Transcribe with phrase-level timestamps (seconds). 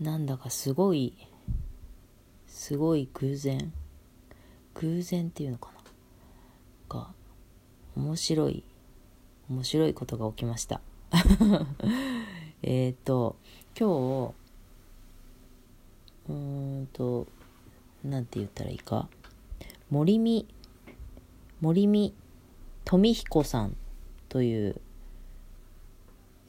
[0.00, 1.14] なんだかすごい
[2.46, 3.72] すごい偶然。
[4.74, 5.70] 偶然っていうのか
[6.88, 6.98] な？
[7.00, 7.08] が
[7.96, 8.64] 面白い
[9.48, 10.80] 面白いことが起きました。
[12.62, 13.36] えっと
[13.78, 14.32] 今
[16.28, 17.26] 日うーんと
[18.04, 19.08] なんて言ったらいいか？
[19.90, 20.46] 森見
[21.60, 22.14] 森見
[22.84, 23.76] 富彦さん
[24.28, 24.80] という、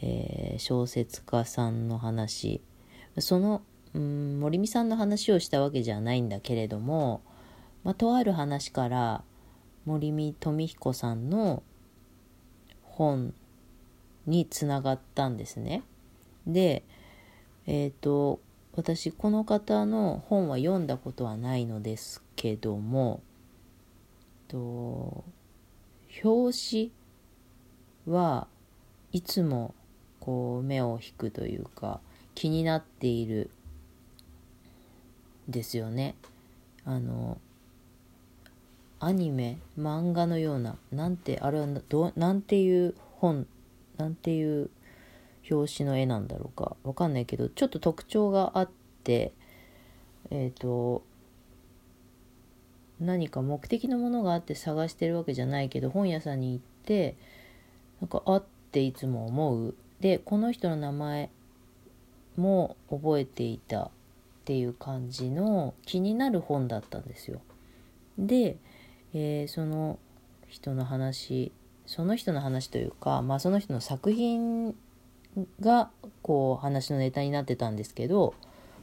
[0.00, 2.60] えー小説家さんの話
[3.18, 3.62] その
[3.94, 7.22] うん森見さんの話をしたわけじゃないんだけれども、
[7.82, 9.24] まあ、とある話から
[9.84, 11.62] 森見富彦さんの
[12.82, 13.34] 本
[14.26, 15.82] につながったんですね。
[16.46, 16.84] で
[17.66, 18.40] えっ、と
[18.74, 23.20] 私この方の本は読んだことはないのですけども
[24.48, 25.24] と
[26.24, 26.90] 表
[28.04, 28.46] 紙は
[29.12, 29.74] いつも
[30.20, 32.00] こう目を引くというか
[32.34, 33.50] 気になっている
[35.48, 36.14] ですよね。
[36.84, 37.38] あの
[39.00, 43.46] アニメ漫画のようななんてあれはどなんていう本
[43.96, 44.70] なんていう
[45.50, 48.70] 表紙の絵なんだろうかわかんないけどちょっと特徴があっ
[49.04, 49.32] て
[50.30, 51.02] えっ、と
[53.00, 57.16] 何か目的のものがあって探してるわけじゃないけど本屋さんに行って
[58.00, 61.30] なんかあっていつも思うでこの人の名前
[62.36, 63.90] も覚えていたっ
[64.44, 67.40] ていう感じの気になる本だったんですよ。
[68.18, 68.56] で、
[69.14, 69.98] えーその
[70.48, 71.52] 人の話
[71.86, 74.74] その人の話というか、まあ、その人の作品
[75.60, 75.90] が
[76.22, 78.34] こう話のネタになってたんですけど、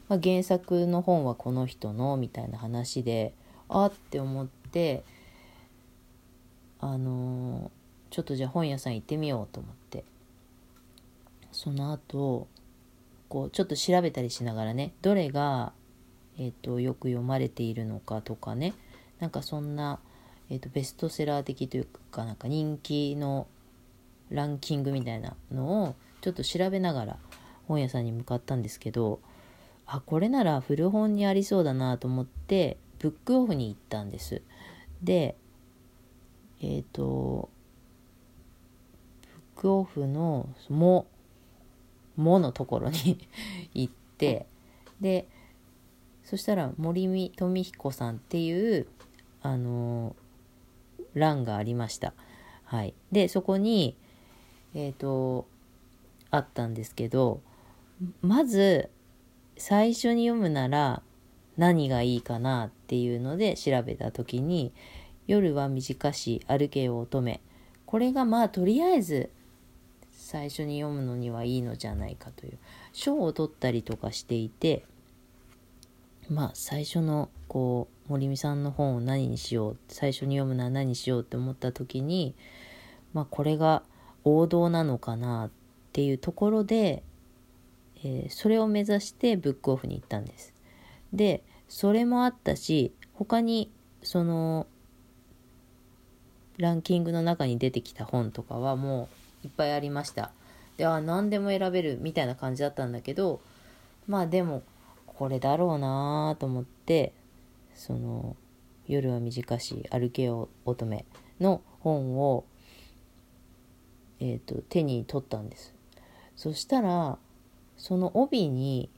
[0.08, 3.34] まあ、原作の本はこの人のみたいな話で
[3.68, 5.04] あって思って
[6.80, 7.78] あのー
[8.10, 10.04] ちょっとじゃあ本屋さん行ってみようと思って
[11.52, 12.48] その後
[13.28, 15.72] こうちょっと調べたりしながらねどれが、
[16.38, 18.74] えっとよく読まれているのかとかね
[19.18, 20.00] なんかそんな、
[20.50, 23.46] えっとベストセラー的というかなんか人気の
[24.30, 27.16] ランキングみたいなのをちょっと調べながら
[27.66, 29.20] 本屋さんに向かったんですけど
[29.86, 34.42] あこれなら古本にありそうだなと思ってブックオフに行ったんです。
[35.02, 35.36] で
[36.60, 37.48] えっ、と
[39.54, 41.06] ブックオフの「も」
[42.18, 43.18] 「も」のところに
[43.72, 44.46] 行って
[45.00, 45.26] で
[46.24, 48.86] そしたら森見富彦さんっていう
[49.40, 50.14] あの
[51.14, 52.12] 欄がありました。
[52.64, 53.96] はい、でそこに
[54.74, 55.46] えっ、と
[56.30, 57.40] あったんですけど
[58.20, 58.90] まず
[59.56, 61.02] 最初に読むなら
[61.56, 64.72] 何がいいかなっていうので調べた時に
[65.26, 67.40] 「夜は短し歩けよ乙女」
[67.86, 69.30] これがまあとりあえず
[70.30, 72.58] 最初に読むのにはいいのじゃないかという
[72.92, 74.84] 賞を取ったりとかしていて
[76.28, 82.34] まあ最初のこう森美さんの本を何にしよう最初に読むのは何にしようって思った時に
[83.14, 83.82] まあこれが
[84.22, 85.50] 王道なのかなっ
[85.94, 87.02] ていうところで、
[88.04, 90.52] えーそれを目指してブックオフに行ったんです。
[91.10, 93.70] でそれもあったし他に
[94.02, 94.66] その
[96.58, 100.30] ランキングの中に出てきた本とかはもういっぱいありました。
[100.76, 103.40] であ何でも選べるみたいな感じだったんだけど
[104.06, 104.62] まあでも
[105.06, 107.14] これだろうなと思って
[107.74, 108.36] その
[108.86, 111.06] 「夜は短し歩けよ乙女」
[111.40, 112.44] の本を、
[114.20, 115.74] えー、と手に取ったんです。
[116.36, 117.18] そしたら
[117.78, 118.90] その帯に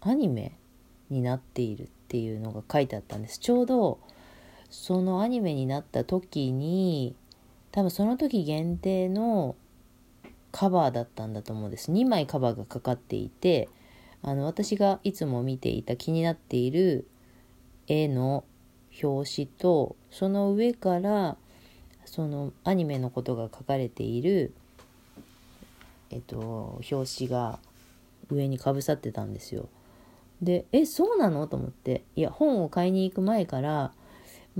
[0.00, 0.58] アニメ
[1.08, 3.38] になっているっていうのが書いてあったんです。
[3.38, 4.00] ちょうど
[4.70, 7.14] そのアニメになった時に
[7.72, 9.56] 多分その時限定の
[10.52, 11.92] カバーだったんだと思うんです。
[11.92, 13.68] 2枚カバーがかかっていて
[14.22, 17.06] あの私がいつも見ていた気になっている
[17.86, 18.44] 絵の
[19.02, 21.36] 表紙とその上から
[22.04, 24.52] そのアニメのことが書かれている
[26.10, 27.60] えっと表紙が
[28.28, 29.68] 上にかぶさってたんですよ。
[30.42, 31.46] でえそうなの？
[31.46, 32.02] と思って。
[32.16, 33.92] いや本を買いに行く前から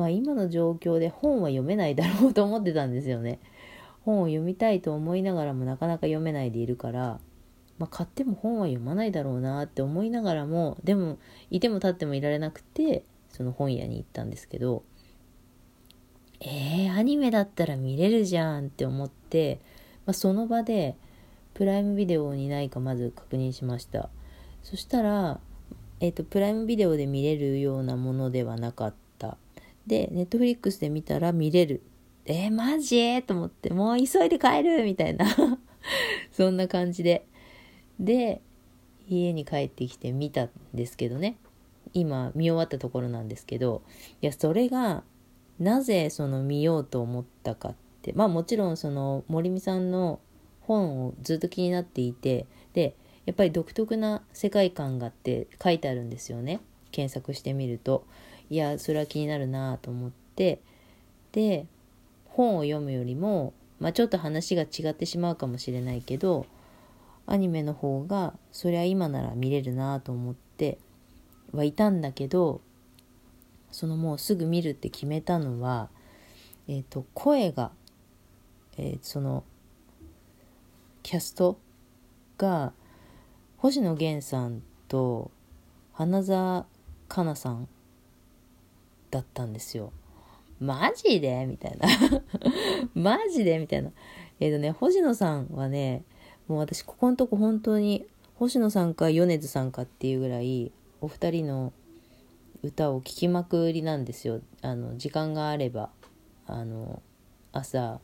[0.00, 3.38] まあ今の状況で本は読めないだろうと思ってたんですよね。
[4.06, 7.20] 本を読みたいと思いながらもなかなか読めないでいるから、
[7.78, 11.18] まあ、買っても本は読まないだろうなって思いながらもでも
[11.50, 14.84] いても立ってもいられなくてその本屋に行ったんですけど
[16.40, 19.60] えー、アニメだったら見れるじゃんって思って、
[20.06, 20.96] まあ、その場で
[21.52, 24.08] プライムビデオにないかまず確認しました
[24.62, 25.40] そしたら、
[26.00, 29.09] えっとプライムビデオで見れるようなものではなかった
[29.86, 31.82] でネットフリックスで見たら見れる。
[32.26, 33.22] えー、マジ？
[33.22, 34.84] と思ってもう急いで帰る？
[34.84, 35.26] みたいな。
[36.32, 37.26] そんな感じで。
[37.98, 38.40] で
[39.08, 41.36] 家に帰ってきて見たんですけどね。
[41.92, 43.82] 今見終わったところなんですけど
[44.22, 45.02] いやそれが
[45.58, 48.12] なぜその見ようと思ったかって。
[48.12, 50.20] まあもちろんその森美さんの
[50.62, 52.94] 本をずっと気になっていてで
[53.26, 56.60] やっぱり独特な世界観があって書いてあるんですよね。
[56.92, 58.04] 検索してみると。
[58.50, 60.60] いやそれは気になるなと思って。
[61.32, 61.66] で
[62.30, 66.46] 本を読むよりも、まあ、ちょっと話が違ってしまうかもしれないけど
[67.26, 70.78] アニメの方がそりゃ今なら見れるなと思って
[71.52, 72.60] はいたんだけど
[73.70, 75.90] そのもうすぐ見るって決めたのは、
[76.66, 77.70] えーと、声が、
[78.76, 79.44] えー、その
[81.02, 81.58] キャスト
[82.36, 82.72] が
[83.58, 85.30] 星野源さんと
[85.92, 86.66] 花澤
[87.08, 87.68] 香菜さん
[89.10, 89.92] だったんですよ。
[90.60, 91.46] マジで？
[91.46, 91.88] みたいな
[92.94, 93.58] マジで？
[93.58, 93.90] みたいな。
[94.40, 96.04] えっ、ー、とね、星野さんはね、
[96.50, 101.72] もう私ここのとこ本当に星野さんか米津さんかっていうぐらいお二人の
[102.62, 105.90] 歌を聴きまくりなんですよあの時間があれば
[106.46, 107.02] あの
[107.52, 108.00] 朝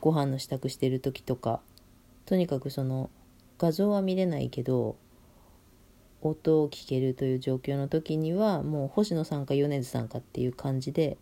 [0.00, 1.60] ご飯の支度してる時とか
[2.26, 3.10] とにかくその
[3.58, 4.96] 画像は見れないけど
[6.24, 11.18] 音を聞けるという状況の時にはもう星野さんか米津さんかっていう感じで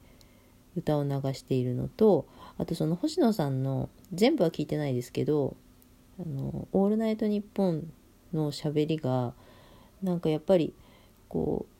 [0.76, 2.26] 歌を流しているのと
[2.58, 5.56] あとその星野さんの全部は聞いてないですけど
[6.20, 7.92] 「あのオールナイトニッポン」
[8.32, 9.34] のしゃべりが
[10.02, 10.72] なんかやっぱり
[11.28, 11.72] こう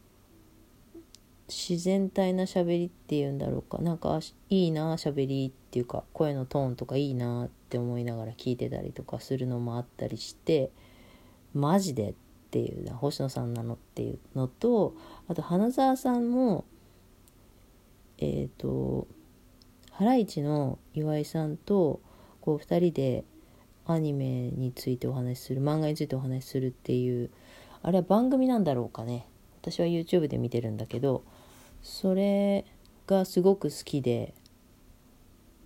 [1.49, 10.71] 自然体な喋りっていうんだろうかなんかいいな喋りっていうか声のトーンとかいいなって思いながら聞いてたりとかするのもあったりして
[11.55, 12.15] マジでっ
[12.53, 14.95] ていう星野さんなのっていうのと
[15.27, 16.67] あと花澤さんも
[18.19, 19.09] えっ、ー、と
[19.91, 22.01] ハライチの岩井さんと
[22.43, 23.25] こう2人で
[23.87, 27.31] アニメについてお話しする漫画についてお話しするっていう
[27.83, 29.27] あれは番組なんだろうかね。
[29.61, 31.25] 私は YouTube で見てるんだけど
[31.83, 32.65] それ
[33.07, 34.35] がすごく好きで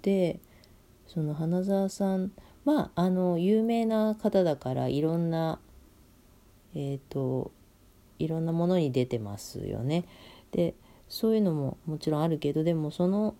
[0.02, 0.38] で
[1.06, 2.30] その花澤さん
[2.64, 5.58] まああの有名な方だからいろんな
[6.76, 7.50] えっ、ー、と
[8.18, 10.04] いろんなものに出てますよね。
[10.52, 10.74] で
[11.08, 13.34] そういうのももちろんあるけどでもその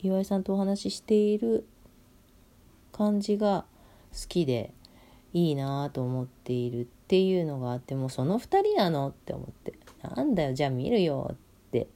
[0.00, 1.66] 岩井さんとお話ししている
[2.90, 3.64] 感じが
[4.12, 4.72] 好きで
[5.32, 11.36] いいなと思っているっていうのがあってもうその2人なのって思ってなんだよじゃあ見るよっ
[11.70, 11.88] て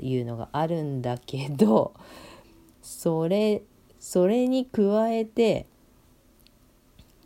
[0.00, 1.94] いうのがあるんだけど
[2.82, 3.62] それ
[4.00, 5.66] それに加えて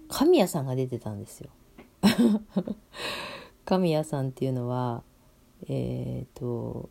[0.09, 1.51] 神谷さんが出てたんですよ。
[3.65, 5.03] 神谷さんっていうのは
[5.69, 6.89] えっ、ー、と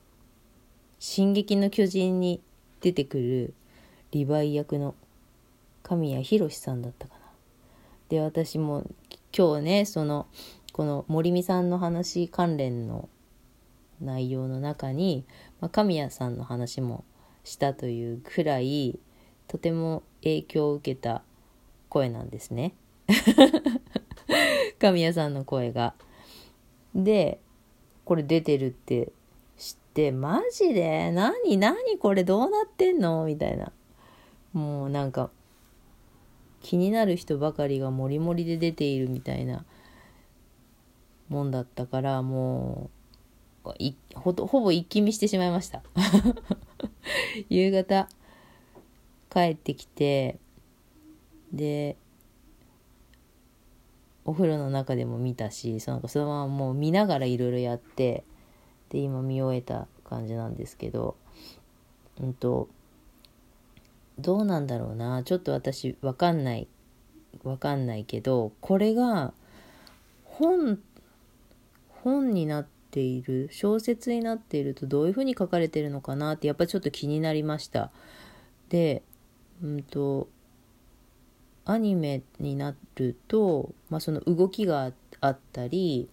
[0.98, 2.40] 「進撃の巨人」に
[2.80, 3.54] 出てくる
[4.10, 4.94] リヴァイ役の
[5.82, 7.20] 神谷博さんだったかな。
[8.08, 8.84] で私も
[9.36, 10.26] 今日ねその
[10.72, 13.08] この森美さんの話関連の
[14.00, 15.24] 内容の中に、
[15.60, 17.04] まあ、神谷さんの話も
[17.44, 18.98] したというくらい
[19.46, 21.22] とても影響を受けた
[21.88, 22.74] 声なんですね。
[24.80, 25.94] 神谷さんの声が。
[26.94, 27.38] で
[28.04, 29.12] これ出てるって
[29.56, 31.12] 知ってマジで？
[31.12, 31.56] 何？
[31.58, 31.98] 何？
[31.98, 33.24] これどうなってんの？
[33.26, 33.70] みたいな。
[34.52, 35.30] もうなんか
[36.60, 39.64] 気になる人ばかりがモリモリで出ているみたいな
[41.28, 42.90] もんだったからも
[43.64, 43.70] う
[44.14, 45.82] ほほぼ一気見してしまいました。
[47.48, 48.08] 夕方
[49.32, 50.38] 帰ってきて
[51.52, 51.96] で
[54.24, 58.24] お風呂の中でも見たしそのそのままもう見ながらいろいろやって
[58.90, 61.16] で今見終えた感じなんですけど
[62.20, 62.68] うんと
[64.18, 65.22] どうなんだろうな。
[65.22, 66.68] ちょっと私わかんない
[67.42, 69.32] わかんないけどこれが
[70.24, 70.78] 本
[71.88, 77.90] 本になっている小説になっているとどういうふうに書かれてるのかなってやっぱちょっと気になりました。
[78.68, 79.02] で
[79.62, 80.28] うんと
[81.64, 86.08] アニメになると、まあ、その動きがあったり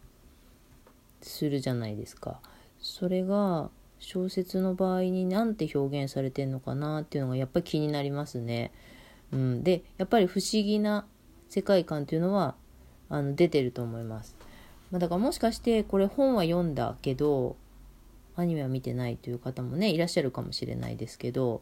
[1.22, 2.40] するじゃないですか
[2.82, 8.72] それが小説の場合に何て表現されてんのかなっていうのがやっぱり気になりますね。
[9.32, 11.06] うん、でやっぱり不思議な
[11.50, 12.56] 世界観っていうのは
[13.10, 14.36] あの出てると思います。
[14.92, 17.56] まあ、だからもしかしてこれ本は読んだけど
[18.36, 21.62] アニメは見てないという方もねいらっしゃるかもしれないですけど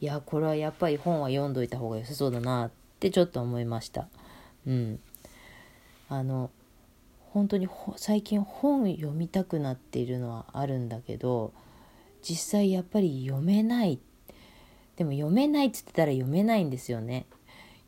[0.00, 4.08] いやこれはやっぱり本は読んどいた方が良さそうだなってってちょっと思いました。
[4.66, 5.00] うん。
[6.08, 6.50] あの
[7.32, 11.52] 本当に最近本読みたくなっているのはあるんだけど
[12.22, 14.00] 実際やっぱり読めない
[14.96, 17.26] でも読めないっつってたら読めないんですよね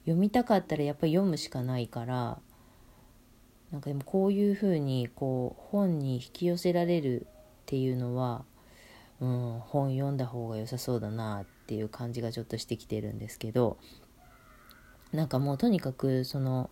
[0.02, 2.38] 読みたかったらやっぱり読むしかないから
[3.73, 7.35] なんかでもこういうふうにこう本に引き寄せられるっ
[7.67, 8.45] ていうのは、
[9.21, 13.79] うん、本読んだ方が良さそうだなっていう感じがちょっとしてきてるんですけど
[15.12, 16.71] なんかもうとにかくその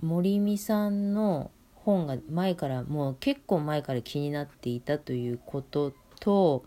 [0.00, 6.64] 森美さんの本が前からもう結構前から気になっていたということと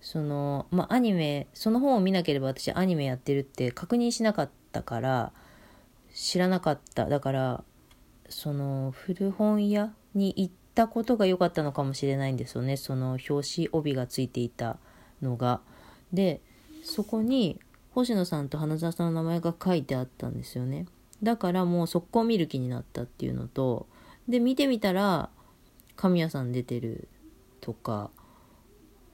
[0.00, 5.32] そのまあアニメその本を見なければ私アニメやってるって確認しなかったから
[6.14, 7.64] 知らなかっただから
[8.28, 14.78] その古本屋に行ったことが良かったのかもしれないんですよねその表紙帯がついていた
[15.22, 15.60] のが。
[16.12, 16.40] で
[16.82, 20.86] そこに星野さんと花澤さんの名前が書いてあったんですよね。
[21.22, 23.86] だからもう速攻見る気になったっていうのと
[24.28, 25.28] で見てみたら
[25.96, 27.08] 神谷さん出てる
[27.60, 28.10] とか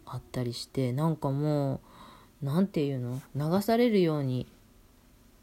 [0.04, 1.80] あったりしてなんかも
[2.42, 4.46] う何て言うの流されるように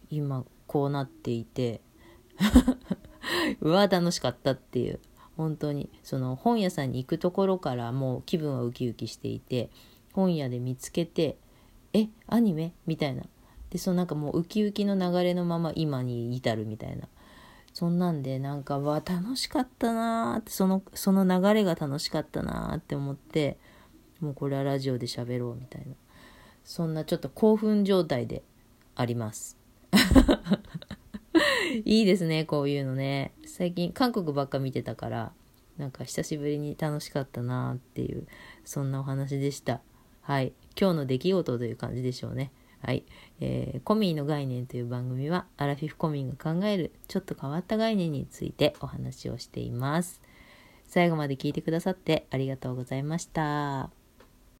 [0.09, 1.81] 今こうなっていて
[3.59, 4.99] うわ楽しかったっていう
[5.35, 9.69] 本当にその本屋さんに行くところからもう気分はウキウキしていて
[10.13, 11.37] 本屋で見つけて
[11.93, 12.73] えアニメ？
[12.85, 13.23] みたいな。
[13.69, 17.07] でそのなんかもうウキウキの流れのまま今に至るみたいな。
[17.73, 23.57] そんなんでなんかわ楽しかったなーってそのその流れが楽しかったなーって思って
[24.19, 25.93] もうこれはラジオで喋ろうみたいな。
[26.63, 28.43] そんなちょっと興奮状態で
[28.95, 29.57] あります。
[31.85, 33.33] いいですねこういうのね。
[33.45, 35.33] 最近韓国ばっか見てたから
[35.77, 38.27] なんか久しぶりに楽しかったなーっていう
[38.63, 39.81] そんなお話でした。
[40.23, 42.51] はい今日の出来事という感じでしょうね
[42.81, 43.03] はい、
[43.39, 50.21] えー、コミーの概念という番組はアラフィフコミーが考えるちょっと変わった概念についてお話をしています。
[50.85, 54.02] 最後まで聞いてくださってありがとうございました。